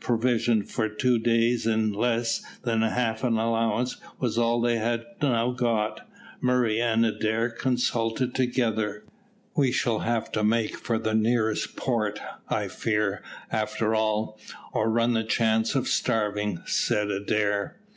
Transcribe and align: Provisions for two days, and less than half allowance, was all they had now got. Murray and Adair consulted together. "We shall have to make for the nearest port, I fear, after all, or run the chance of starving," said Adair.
Provisions 0.00 0.72
for 0.74 0.88
two 0.88 1.16
days, 1.16 1.64
and 1.64 1.94
less 1.94 2.42
than 2.62 2.82
half 2.82 3.22
allowance, 3.22 3.98
was 4.18 4.36
all 4.36 4.60
they 4.60 4.78
had 4.78 5.04
now 5.22 5.52
got. 5.52 6.00
Murray 6.40 6.80
and 6.82 7.06
Adair 7.06 7.50
consulted 7.50 8.34
together. 8.34 9.04
"We 9.54 9.70
shall 9.70 10.00
have 10.00 10.32
to 10.32 10.42
make 10.42 10.76
for 10.76 10.98
the 10.98 11.14
nearest 11.14 11.76
port, 11.76 12.18
I 12.48 12.66
fear, 12.66 13.22
after 13.52 13.94
all, 13.94 14.40
or 14.72 14.90
run 14.90 15.12
the 15.12 15.22
chance 15.22 15.76
of 15.76 15.86
starving," 15.86 16.62
said 16.66 17.12
Adair. 17.12 17.76